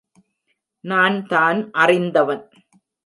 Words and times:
நான் 0.83 1.17
தான் 1.27 1.59
அறிந்தவன். 1.73 2.43